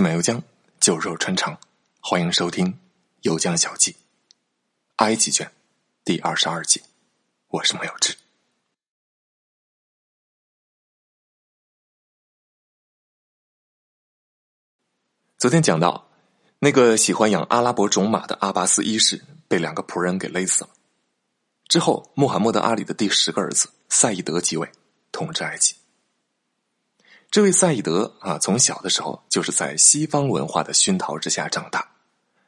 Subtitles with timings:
[0.00, 0.42] 西满油江，
[0.80, 1.60] 酒肉穿肠，
[2.00, 2.68] 欢迎收听
[3.20, 3.92] 《油江小记》
[4.96, 5.52] 埃及卷
[6.06, 6.82] 第二十二集。
[7.48, 8.16] 我是莫有志。
[15.36, 16.08] 昨天讲到，
[16.60, 20.70] 那个喜欢养阿拉伯种马的阿巴斯一世被两个仆人给勒死了。
[21.68, 24.72] 之后，穆罕默德阿里的第十个儿子赛义德即位，
[25.12, 25.76] 统治埃及。
[27.30, 31.88] 这位赛义德啊，从小的时候就是在西方文化的熏陶之下长大，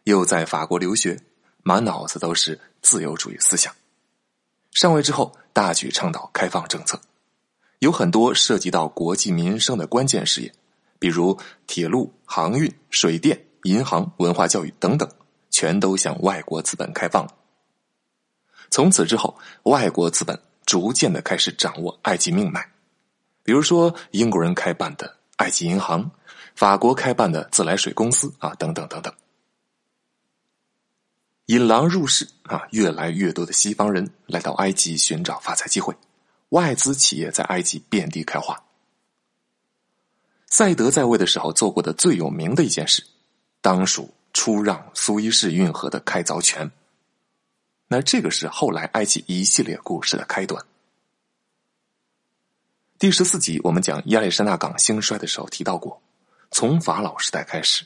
[0.02, 1.16] 又在法国留学，
[1.62, 3.72] 满脑子都是自由主义思想。
[4.72, 7.00] 上位之后，大举倡导开放政策，
[7.78, 10.52] 有很多涉及到国计民生的关键事业，
[10.98, 11.38] 比如
[11.68, 15.08] 铁路、航运、水电、银行、文化教育等等，
[15.52, 17.24] 全都向外国资本开放。
[18.68, 20.36] 从此之后，外国资本
[20.66, 22.71] 逐渐的开始掌握埃及命脉。
[23.42, 26.10] 比如说，英国人开办的埃及银行，
[26.54, 29.12] 法国开办的自来水公司啊，等等等等。
[31.46, 35.94] 引狼入室啊，越来越多的西方人来到埃及寻找发财机会，
[36.50, 38.62] 外资企业在埃及遍地开花。
[40.46, 43.02] 赛德在位的时候做过的最有名的一件事，
[43.60, 46.70] 当属出让苏伊士运河的开凿权。
[47.88, 50.64] 那这个是后来埃及一系列故事的开端。
[53.02, 56.00] 第十四集，我们讲亚历山大港兴衰的时候提到过，
[56.52, 57.84] 从法老时代开始，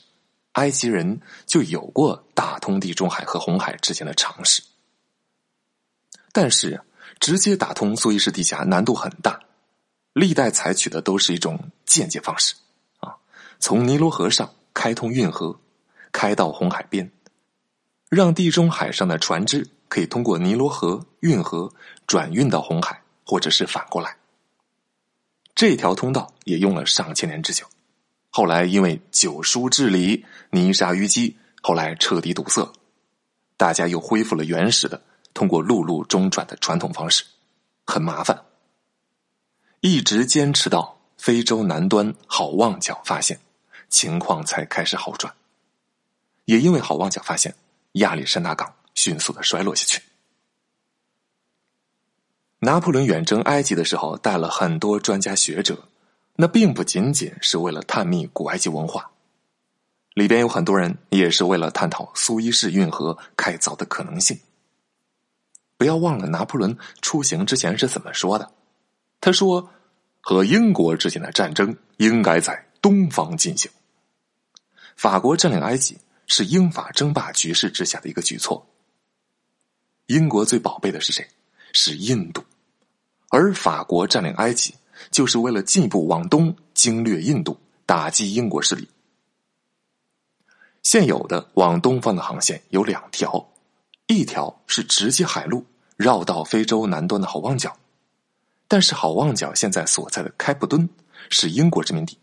[0.51, 4.61] 埃及人就有过打通地中海和红海之间的尝试。
[6.31, 6.79] 但是，
[7.19, 9.39] 直接打通苏伊士地峡难度很大，
[10.13, 12.53] 历代采取的都是一种间接方式，
[12.99, 13.15] 啊，
[13.57, 15.59] 从尼罗河上开通运河，
[16.11, 17.11] 开到红海边，
[18.07, 21.73] 让地中海上的船只可以通过尼罗河运河
[22.05, 24.15] 转运到红海，或者是反过来。
[25.57, 27.65] 这条通道也用了上千年之久，
[28.29, 32.71] 后来因为九叔治理泥沙淤积，后来彻底堵塞，
[33.57, 35.01] 大家又恢复了原始的
[35.33, 37.23] 通过陆路中转的传统方式，
[37.87, 38.39] 很麻烦。
[39.79, 43.39] 一直坚持到非洲南端好望角发现，
[43.89, 45.33] 情况才开始好转。
[46.45, 47.55] 也因为好望角发现，
[47.93, 50.03] 亚历山大港迅速的衰落下去。
[52.59, 55.87] 拿破仑远征埃及的时候，带了很多专家学者，
[56.35, 59.11] 那并不仅仅是为了探秘古埃及文化，
[60.15, 64.39] 里边有很多人也是为了探讨苏伊士运河开凿的可能性。
[65.77, 68.51] 不要忘了，拿破仑出行之前是怎么说的？
[69.21, 69.69] 他说
[70.21, 73.69] ：“和英国之间的战争应该在东方进行。”
[74.97, 78.67] 法国占领埃及是英法争霸局势之下的一个举措。
[80.07, 81.27] 英国最宝贝的是谁？
[81.73, 82.43] 是印度，
[83.29, 84.75] 而法国占领埃及，
[85.11, 88.87] 就是为了进一步往东经略印度，打击英国势力。
[90.83, 93.49] 现有的往东方的航线有两条，
[94.07, 95.65] 一条是直接海路
[95.97, 97.75] 绕到非洲南端的好望角，
[98.67, 100.87] 但是好望角现在所在的开普敦
[101.29, 102.17] 是英国殖民地，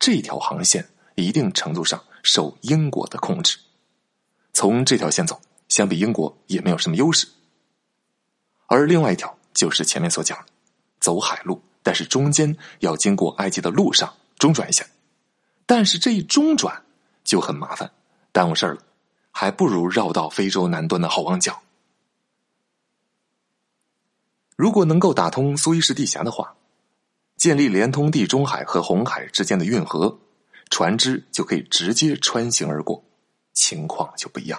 [0.00, 3.56] 这条航线一定程度上受英国的控制，
[4.52, 7.28] 从这条线走，相比英国也没有什么优势。
[8.72, 10.46] 而另外一条就是前面所讲的，
[10.98, 14.82] 走海路，但是中间要经过埃及的路上中转一下，
[15.66, 16.82] 但是这一中转
[17.22, 17.92] 就很麻烦，
[18.32, 18.82] 耽误事儿了，
[19.30, 21.60] 还不如绕到非洲南端的好望角。
[24.56, 26.54] 如果能够打通苏伊士地峡的话，
[27.36, 30.18] 建立连通地中海和红海之间的运河，
[30.70, 33.04] 船只就可以直接穿行而过，
[33.52, 34.58] 情况就不一样。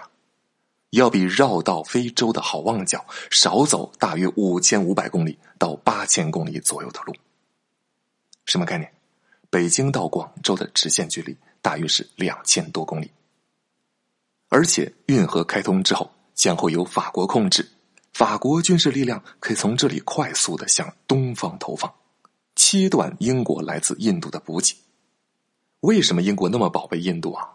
[0.94, 7.16] 要比绕道非洲的好望角少走大约五千五百公里到八千公里左右的路。
[8.46, 8.88] 什么概念？
[9.50, 13.10] 北京到广州的直线距离大约是两千多公里。
[14.50, 17.68] 而且运河开通之后，将会由法国控制，
[18.14, 21.92] 法国军事力量可以从这里快速的向东方投放，
[22.56, 24.76] 切断英国来自印度的补给。
[25.80, 27.50] 为什么英国那么宝贝印度啊？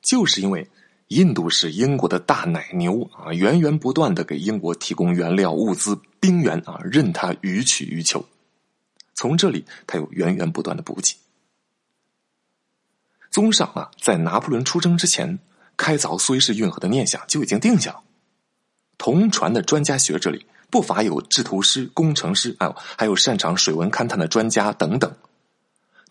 [0.00, 0.70] 就是因为。
[1.10, 8.24] 印度是英国的大奶牛啊，源源不断的给英国提供原料、物资、兵源啊，任他予取予求。
[9.12, 11.16] 从这里，他有源源不断的补给。
[13.28, 15.40] 综上啊，在拿破仑出征之前，
[15.76, 18.02] 开凿苏伊士运河的念想就已经定下了。
[18.96, 25.12] 同船的专家学者里，不乏有制图师、工程师，啊还有擅长水文勘探的专家等等。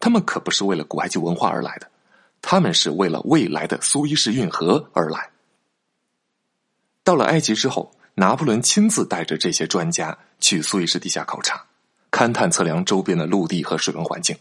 [0.02, 1.90] 他们可不是为了古埃及文化而来的。
[2.41, 5.30] 他们是为了未来的苏伊士运河而来。
[7.03, 11.65] 到了埃及之后，拿破仑亲自带着这些专家去苏伊士地下考察，
[12.12, 14.38] 勘探测量周边的陆地和水文环境。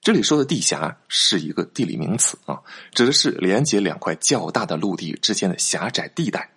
[0.00, 2.60] 这里说的地峡是一个地理名词啊，
[2.92, 6.50] 指的是连接两块较大的陆地之间的狭窄地带。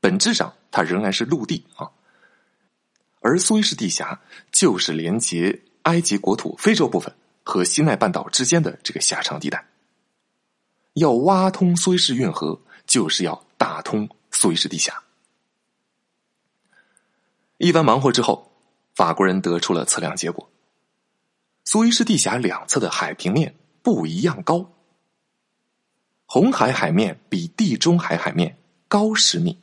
[0.00, 1.90] 本质上，它仍然是陆地啊。
[3.20, 4.20] 而苏伊士地峡
[4.52, 7.12] 就是连接埃及国土非洲部分
[7.48, 9.66] 和西奈半岛之间的这个狭长地带。
[10.92, 15.02] 要挖通苏伊士运河，就是要打通苏伊士地峡。
[17.56, 18.52] 一番忙活之后，
[18.94, 20.50] 法国人得出了测量结果。
[21.64, 24.70] 苏伊士地峡两侧的海平面不一样高，
[26.26, 28.58] 红海海面比地中海海面
[28.88, 29.58] 高十米。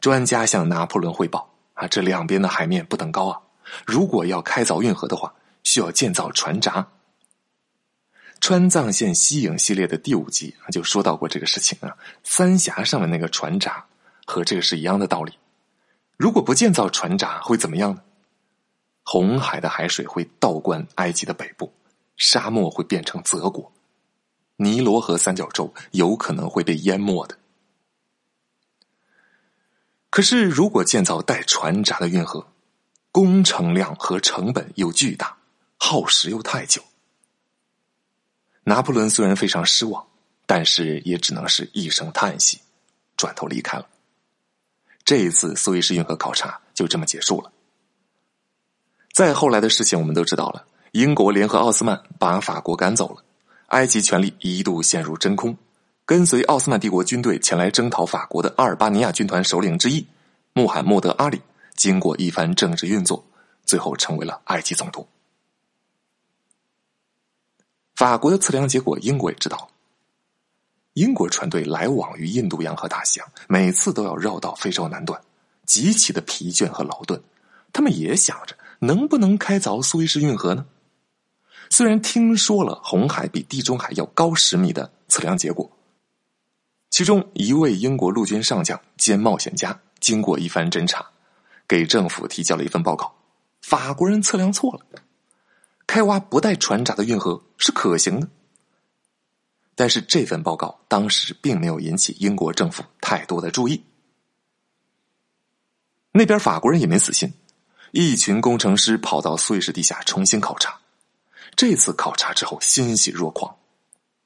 [0.00, 3.40] 专家向拿破仑汇报啊，这两边的海面不等高啊，
[3.86, 5.32] 如果要开凿运河的话，
[5.64, 6.88] 需要建造船闸。
[8.40, 13.84] 川藏线西影系列的第五集就说到过这个事情啊，三峡上面那个船闸
[14.26, 15.32] 和这个是一样的道理，
[16.16, 18.02] 如果不建造船闸会怎么样呢？
[19.02, 21.72] 红海的海水会倒灌埃及的北部，
[22.18, 23.72] 沙漠会变成泽国，
[24.56, 27.38] 尼罗河三角洲有可能会被淹没的。
[30.10, 32.52] 可是，如果建造带船闸的运河，
[33.10, 35.37] 工程量和成本又巨大，
[35.78, 36.82] 耗时又太久。
[38.64, 40.06] 拿破仑虽然非常失望，
[40.44, 42.60] 但是也只能是一声叹息，
[43.16, 43.86] 转头离开了。
[45.04, 47.50] 这一次苏伊士运河考察就这么结束了。
[49.14, 53.24] 再后来的事情我们都知道了，英国联合奥斯曼把法国赶走了，
[53.68, 55.56] 埃及权力一度陷入真空。
[56.04, 60.06] 跟随奥斯曼帝国军队前来征讨法国的阿尔巴尼亚军团首领之一
[60.52, 61.40] 穆罕默德阿里，
[61.74, 63.24] 经过一番政治运作，
[63.64, 65.06] 最后成为了埃及总督。
[67.98, 69.68] 法国的测量结果，英国也知道。
[70.92, 75.20] 英国船队来往于印度洋和大西洋，每次都要绕到非洲南端，
[75.66, 77.20] 极其的疲倦和劳顿。
[77.72, 78.56] 他们也想着。
[78.78, 80.64] 能不能开凿苏伊士运河呢？
[81.70, 85.68] 虽然听说了红海比地中海要高十米的测量结果，
[86.90, 91.04] 其中一位英国陆军上将兼冒险家经过一番侦查，
[91.66, 93.12] 给政府提交了一份报告：
[93.60, 95.02] 法国人测量错了，
[95.88, 98.28] 开挖不带船闸的运河是可行的。
[99.74, 103.82] 但是这份报告当时并没有引起英国政府太多的注意，
[106.12, 107.32] 那边法国人也没死心。
[107.92, 110.78] 一群工程师跑到苏伊士地下重新考察，
[111.56, 113.56] 这次考察之后欣喜若狂，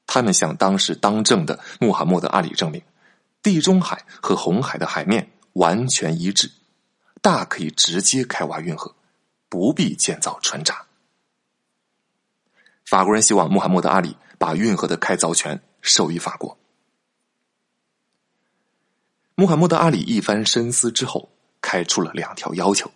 [0.05, 2.81] 他们向当时当政的穆罕默德阿里证明，
[3.41, 6.51] 地中海和红海的海面完全一致，
[7.21, 8.93] 大可以直接开挖运河，
[9.47, 10.85] 不必建造船闸。
[12.85, 16.57] 法国人希望穆罕默德阿里把运河的开凿权授予法国。
[19.35, 21.29] 穆罕默德阿里一番深思之后，
[21.61, 22.91] 开出了两条要求。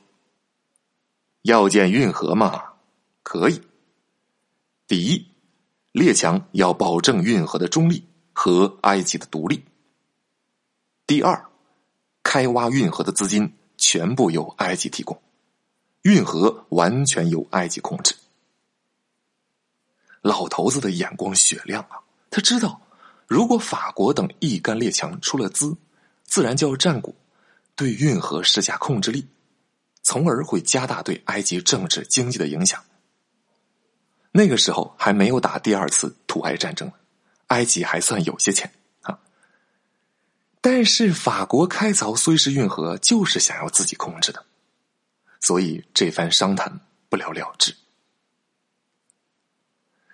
[1.44, 2.64] 要建运河嘛？
[3.24, 3.62] 可以。
[4.88, 5.28] 第一，
[5.92, 9.64] 列强要保证运河的中立和埃及的独立。
[11.06, 11.46] 第二，
[12.22, 15.20] 开挖运河的资金全部由埃及提供，
[16.04, 18.14] 运河完全由埃及控制。
[20.28, 21.96] 老头子的眼光雪亮啊，
[22.30, 22.82] 他知道，
[23.28, 25.78] 如果法国等一干列强出了资，
[26.26, 27.16] 自然就要占股，
[27.78, 29.26] 对运河施加控制力。
[30.04, 32.82] 从而会加大对埃及政治经济的影响。
[34.32, 36.90] 那个时候还没有打第二次土埃战争，
[37.48, 39.20] 埃及还算有些钱啊。
[40.62, 44.46] 但是法国开凿苏伊士运河就是想要自己控制的，
[45.42, 47.76] 所以这番商谈不了了之。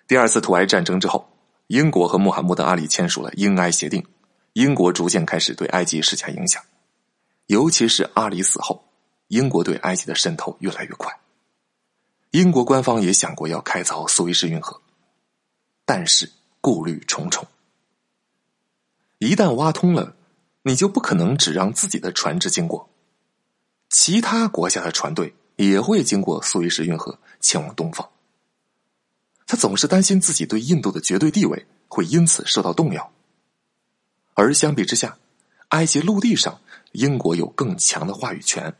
[0.08, 1.30] 第二次土埃战争之后，
[1.68, 4.06] 英国和穆罕默德阿里签署了英埃协定，
[4.54, 6.62] 英国逐渐开始对埃及施加影响，
[7.48, 8.84] 尤其是阿里死后。
[9.30, 11.12] 英国对埃及的渗透越来越快，
[12.32, 14.80] 英国官方也想过要开凿苏伊士运河，
[15.86, 16.32] 但是
[16.62, 17.48] 顾虑重重。
[19.18, 20.16] 一旦挖通了，
[20.62, 22.88] 你就不可能只让自己的船只经过，
[23.90, 28.08] 其他国家的船队也会经过苏伊士运河前往东方。
[29.46, 33.12] 他总是担心自己对印度的绝对地位会因此受到动摇，
[34.34, 35.18] 而相比之下，
[35.70, 36.62] 埃及陆地上
[36.94, 38.76] 英国有更强的话语权。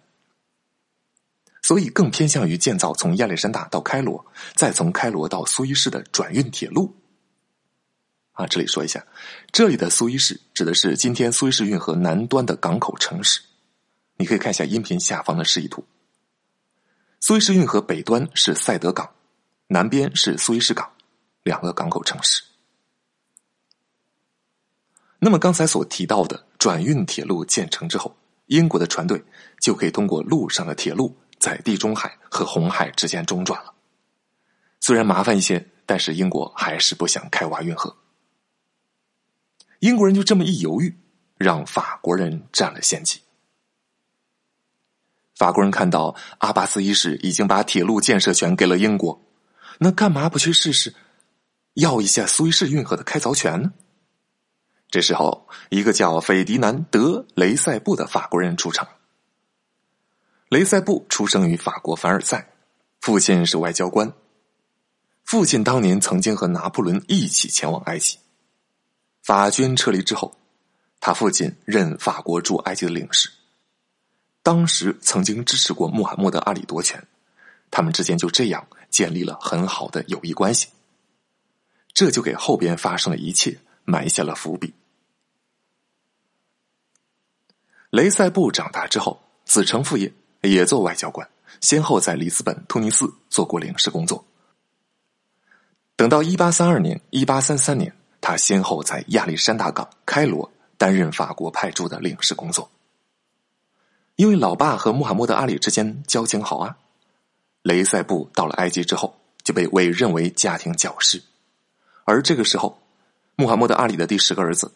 [1.62, 6.94] 所以更偏向于建造从亚历山大到开罗，再从开罗到苏伊士的转运铁路。
[8.34, 9.06] 啊，这里说一下，
[9.52, 13.40] 这里的苏伊士指的是今天苏伊士运河南端的港口城市。
[14.18, 15.86] 你可以看一下音频下方的示意图。
[17.22, 19.10] 苏伊士运河北端是塞德港，
[19.74, 20.88] 南边是苏伊士港，
[21.42, 22.44] 两个港口城市。
[25.18, 28.16] 那么刚才所提到的转运铁路建成之后，
[28.46, 29.20] 英国的船队
[29.60, 31.18] 就可以通过陆上的铁路。
[31.40, 33.74] 在地中海和红海之间中转了，
[34.80, 37.98] 虽然麻烦一些，但是英国还是不想开挖运河。
[39.80, 40.96] 英国人就这么一犹豫，
[41.36, 43.20] 让法国人占了先机。
[45.36, 49.20] 法国人看到阿巴斯一世已经把铁路建设权给了英国，
[49.80, 50.94] 那干嘛不去试试，
[51.74, 53.74] 要一下苏伊士运河的开凿权呢？
[54.90, 58.88] 这时候，一个叫斐迪南·德雷塞布的法国人出场。
[60.50, 62.54] 雷塞布出生于法国凡尔赛，
[63.02, 64.14] 父亲是外交官。
[65.24, 68.20] 父亲当年曾经和拿破仑一起前往埃及。
[69.24, 70.38] 法军撤离之后，
[71.00, 73.32] 他父亲任法国驻埃及的领事。
[74.44, 77.04] 当时曾经支持过穆罕默德·阿里夺权，
[77.72, 80.68] 他们之间就这样建立了很好的友谊关系。
[81.96, 84.76] 这就给后边发生的一切埋下了伏笔。
[87.90, 91.28] 雷塞布长大之后，子承父业，也做外交官，
[91.60, 94.24] 先后在里斯本、突尼斯做过领事工作。
[95.96, 102.70] 等到一八三二年、一八三三年，他先后在亚历山大港、开罗担任法国派驻的领事工作。
[104.16, 106.78] 因为老爸和穆罕默德阿里之间交情好啊，
[107.64, 111.24] 雷塞布到了埃及之后就被委任为家庭教师，
[112.04, 112.82] 而这个时候，
[113.36, 114.72] 穆罕默德阿里的第十个儿子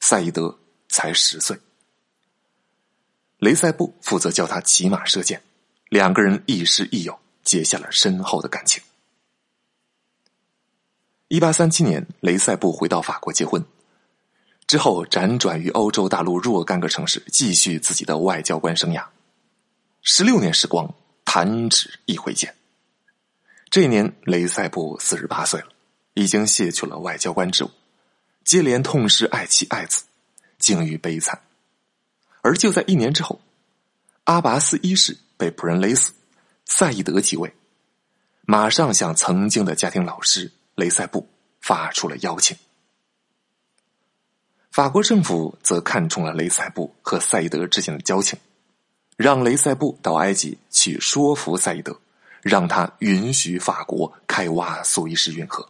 [0.00, 1.58] 赛义德才十岁。
[3.38, 5.42] 雷塞布负责教他骑马射箭，
[5.88, 8.82] 两个人亦师亦友，结下了深厚的感情。
[11.28, 13.64] 一八三七年，雷塞布回到法国结婚。
[14.66, 19.04] 之后辗转于欧洲大陆若干个城市，继续自己的外交官生涯。
[20.02, 20.94] 十六年时光，
[21.32, 22.52] 弹指一挥间。
[23.70, 25.68] 这一年，雷塞布四十八岁了，
[26.14, 27.70] 已经卸去了外交官职务，
[28.44, 30.02] 接连痛失爱妻爱子，
[30.58, 31.40] 境遇悲惨。
[32.42, 33.40] 而就在一年之后，
[34.24, 36.12] 阿拔斯一世被仆人勒死，
[36.64, 37.54] 赛义德继位，
[38.42, 41.28] 马上向曾经的家庭老师雷塞布
[41.60, 42.56] 发出了邀请。
[44.72, 48.36] 法国政府则看中了雷塞布和赛义德之间的交情，
[49.20, 52.00] 让雷塞布到埃及去说服赛义德，
[52.40, 55.68] 让他允许法国开挖苏伊士运河。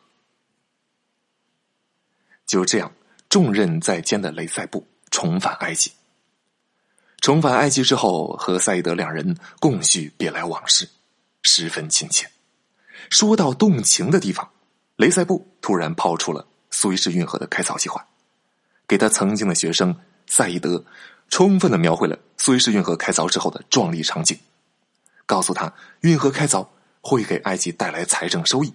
[2.46, 2.92] 就这样，
[3.28, 5.90] 重任在肩的雷塞布重返埃及。
[7.20, 10.88] 重返埃及之后，和赛义德两人共叙别来往事，
[11.42, 12.30] 十分亲切。
[13.10, 14.48] 说到动情的地方，
[14.94, 18.06] 雷塞布突然抛出了苏伊士运河的开凿计划。
[18.86, 19.92] 给他曾经的学生
[20.28, 20.84] 赛义德
[21.30, 24.38] 充分的描绘了苏伊士运河开凿之后的壮丽场景，
[25.24, 26.66] 告诉他运河开凿
[27.00, 28.74] 会给埃及带来财政收益，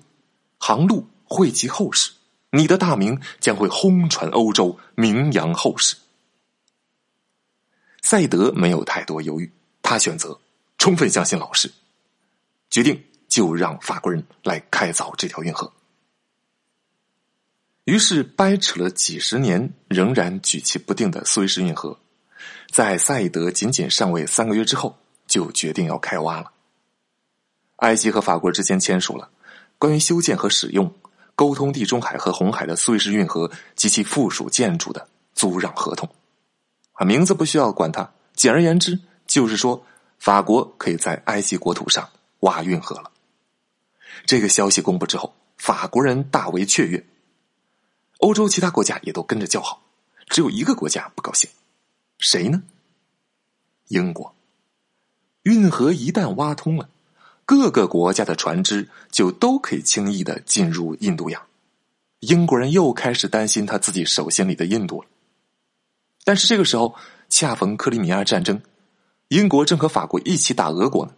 [0.58, 2.12] 航路惠及后世，
[2.52, 5.96] 你的大名将会轰传欧洲，名扬后世。
[8.02, 10.40] 赛德没有太多犹豫，他选择
[10.78, 11.72] 充分相信老师，
[12.70, 15.72] 决定就让法国人来开凿这条运河。
[17.84, 22.00] 于是，掰扯了几十年，仍然举棋不定的苏伊士运河，
[22.72, 24.98] 在赛义德仅仅上位三个月之后，
[25.28, 26.52] 就决定要开挖了。
[27.78, 29.30] 埃及和法国之间签署了
[29.78, 30.94] 关于修建和使用、
[31.36, 36.10] 沟通地中海和红海的苏伊士运河及其附属建筑的租让合同。
[36.94, 38.98] 啊，名字不需要管它，简而言之，
[39.28, 39.86] 就是说
[40.18, 42.10] 法国可以在埃及国土上
[42.40, 43.12] 挖运河了。
[44.26, 47.06] 这个消息公布之后，法国人大为雀跃。
[48.20, 49.82] 欧洲其他国家也都跟着叫好，
[50.30, 51.50] 只有一个国家不高兴，
[52.18, 52.64] 谁呢？
[53.88, 54.36] 英国。
[55.44, 56.90] 运河一旦挖通了，
[57.46, 61.46] 各个国家的船只就都可以轻易的进入印度洋。
[62.22, 65.08] 英国人又开始担心他自己手心里的印度了。
[66.24, 66.96] 但是这个时候
[67.30, 68.60] 恰逢克里米亚战争，
[69.28, 71.14] 英国正和法国一起打俄国呢，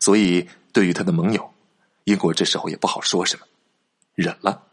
[0.00, 1.54] 所以对于他的盟友，
[2.04, 3.46] 英国这时候也不好说什么，
[4.16, 4.66] 忍了。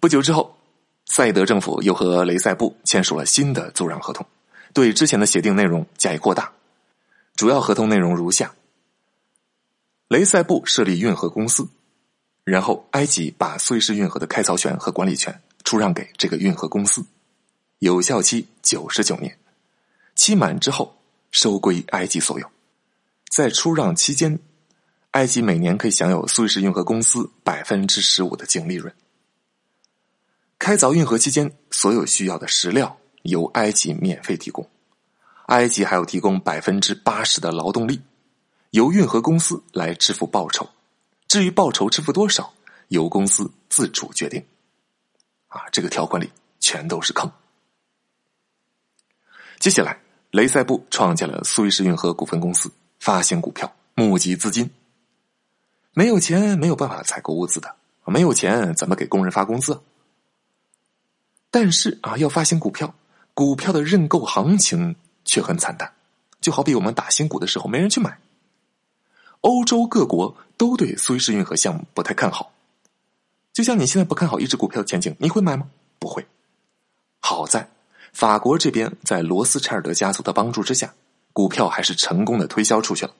[0.00, 0.57] 不久之后，
[1.08, 4.26] 赛德政府又和雷塞布签署了新的租让合同，
[4.72, 6.52] 对之前的协定内容加以扩大。
[7.34, 8.54] 主要合同内容如下：
[10.08, 11.68] 雷塞布设立运河公司，
[12.44, 17.04] 然后埃及把苏伊士运河的开凿权和管理权出让给这个运河公司，
[17.78, 19.38] 有效期九十九年，
[20.14, 20.98] 期满之后
[21.30, 22.46] 收归埃及所有。
[23.30, 24.38] 在出让期间，
[25.12, 28.92] 埃及每年可以享有苏伊士运河公司百分之十五的净利润。
[30.58, 34.68] 开凿运河期间，所有需要的石料由埃及免费提供，
[35.46, 38.00] 埃及还要提供百分之八十的劳动力，
[38.70, 40.68] 由运河公司来支付报酬。
[41.28, 42.52] 至于报酬支付多少，
[42.88, 44.44] 由公司自主决定。
[45.46, 47.30] 啊，这个条款里全都是坑。
[49.58, 50.00] 接下来，
[50.30, 54.68] 雷塞布创建了苏伊士运河股份公司，发行股票，募集资金。
[55.92, 59.80] 没有钱没有办法采购物资的，没有钱怎么给工人发工资？
[61.50, 62.94] 但是啊，要发行股票，
[63.34, 65.92] 股票的认购行情却很惨淡，
[66.40, 68.18] 就好比我们打新股的时候没人去买。
[69.40, 72.52] 欧洲各国都对苏伊士运河项目不太看好，
[73.52, 75.68] 就像你现在不看好一只股票的前景，你会买吗？
[75.98, 76.26] 不会。
[77.20, 77.70] 好在
[78.12, 80.92] 法国这边在罗斯柴尔德家族的帮助之下，
[81.32, 83.14] 股票还是成功的推销出去了。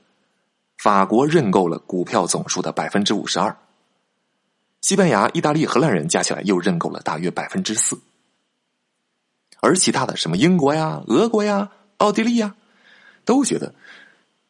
[0.76, 3.56] 法国认购了股票总数的百分之五十二，
[4.80, 7.99] 西班牙、意大利、荷兰人加起来又认购了大约百分之四。
[9.60, 12.54] 而其他的什么英国呀、俄国呀、奥地利呀，
[13.24, 13.74] 都觉得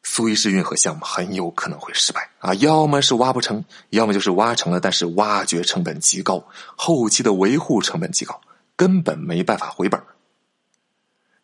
[0.02, 2.54] 苏伊士运河项目很有可能会失败啊！
[2.54, 6.46] 要么是挖不成，要么就是挖成了，但是挖掘成本极高，
[6.76, 8.40] 后期的维护成本极高，
[8.76, 10.00] 根本没办法回本。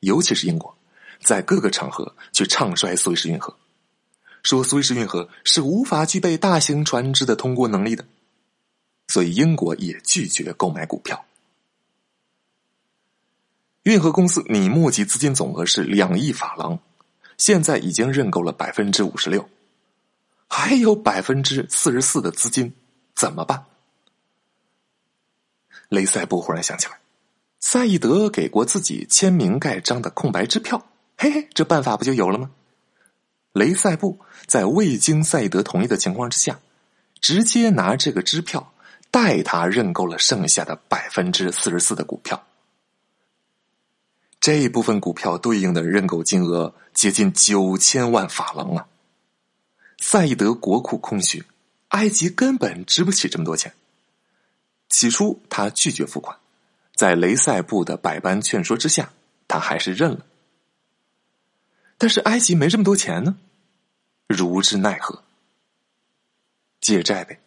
[0.00, 0.76] 尤其是英国，
[1.22, 3.56] 在各个场合去唱衰苏伊士运河，
[4.42, 8.04] 说苏伊士运河是无法具备大型船只的通过能力的，
[9.08, 11.24] 所以英国也拒绝购买股票。
[13.84, 16.78] 运河公司拟募集资金总额是两亿法郎，
[17.36, 19.46] 现在已经认购了百分之五十六，
[20.48, 22.72] 还有百分之四十四的资金
[23.14, 23.66] 怎么办？
[25.90, 26.98] 雷塞布忽然想起来，
[27.60, 30.82] 赛义德给过自己签名盖章的空白支票，
[31.18, 32.50] 嘿嘿，这办法不就有了吗？
[33.52, 36.58] 雷塞布在未经赛义德同意的情况之下，
[37.20, 38.72] 直接拿这个支票
[39.10, 42.42] 代他认购了剩下的百分之四十四的股票。
[44.44, 48.86] 这一部分股票对应的认购金额接近九千万法郎啊！
[49.96, 51.46] 赛义德国库空虚，
[51.88, 53.72] 埃及根本支不起这么多钱。
[54.90, 56.36] 起初他拒绝付款，
[56.94, 59.14] 在雷塞布的百般劝说之下，
[59.48, 60.26] 他还是认了。
[61.96, 63.38] 但是埃及没这么多钱呢，
[64.26, 65.24] 如之奈何？
[66.82, 67.40] 借债呗。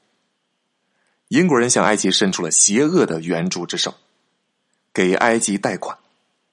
[1.28, 3.94] 英国人向埃及伸出了邪恶的援助之手，
[4.92, 5.96] 给埃及贷款。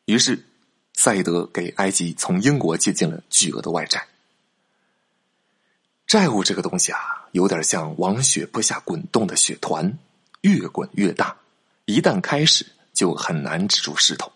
[0.06, 0.44] 于是，
[0.92, 4.06] 赛德给埃及从英国借进了巨额的外债。
[6.06, 6.98] 债务这个东西啊，
[7.32, 9.98] 有点像往雪坡下滚动的雪团，
[10.42, 11.34] 越滚越大，
[11.86, 14.30] 一旦开始就很难止住势头。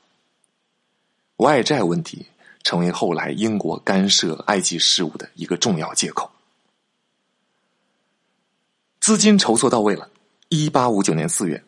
[1.36, 2.26] 外债问题
[2.64, 6.30] 成为后来英国干涉埃及事务的一个重要借口。
[8.98, 10.10] 资金筹措到位了，
[10.48, 11.62] 一八五九年四月，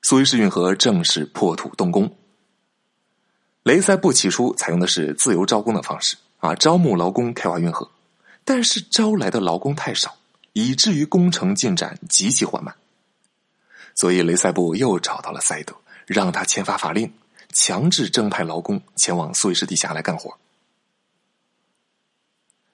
[0.00, 2.10] 苏伊士运河正式破土动工。
[3.64, 7.90] 雷塞布起初采用的是自由招工的方式啊，招募劳工开挖运河，
[8.44, 10.14] 但是招来的劳工太少，
[10.52, 12.76] 以至于工程进展极其缓慢。
[13.94, 15.74] 所以雷塞布又找到了赛德，
[16.04, 17.10] 让他签发法令，
[17.54, 20.36] 强制征派劳工前往苏伊士地下来干活。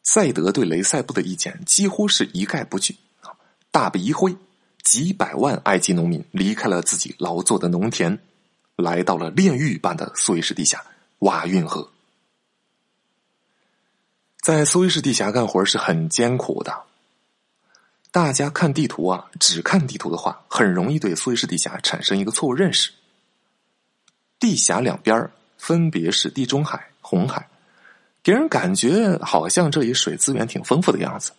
[0.02, 3.30] 赛德对雷塞布的意见几乎是一概不拒啊，
[3.70, 4.34] 大笔一挥，
[4.82, 8.18] 几百万埃及农民离开了自己劳作的农田。
[8.80, 10.84] 来到了炼狱般的苏伊士地下
[11.20, 11.90] 挖运河，
[14.40, 16.84] 在苏伊士地下干活是很艰苦的。
[18.10, 22.90] 大家看地图啊，只看地图的话，很容易对苏伊士地下产生一个错误认识。
[24.38, 27.48] 地峡两边分别是地中海、红海，
[28.22, 31.32] 给人感觉好像这里水资源挺丰富的样子。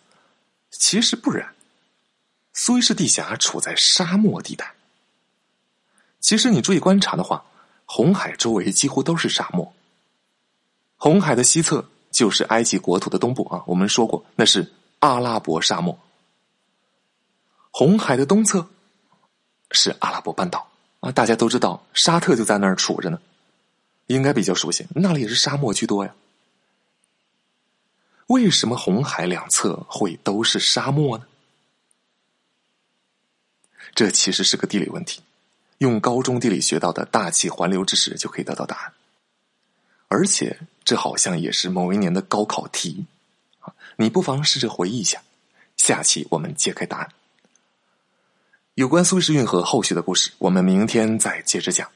[0.70, 1.54] 其实不然，
[2.54, 4.74] 苏伊士地峡处在沙漠地带。
[6.22, 7.44] 其实你注意观察的话，
[7.84, 9.74] 红海周围几乎都是沙漠。
[10.96, 15.98] 红海的西侧就是埃及国土的东部啊，我们说过那是阿拉伯沙漠。
[17.72, 18.68] 红海的东侧
[19.72, 23.20] 是阿拉伯半岛啊，大家都知道沙特就在那儿杵着呢，
[24.06, 26.14] 应该比较熟悉，那里也是沙漠居多呀。
[28.28, 31.26] 为什么红海两侧会都是沙漠呢？
[33.94, 35.20] 这其实是个地理问题。
[35.82, 38.92] 用高中地理学到的大气环流知识就可以得到答案，
[40.06, 43.04] 而且这好像也是某一年的高考题
[43.58, 43.74] 啊！
[43.96, 45.20] 你不妨试着回忆一下，
[45.76, 47.08] 下期我们揭开答案。
[48.74, 51.90] 有关苏伊士运河后续的故事，我们明天再接着讲。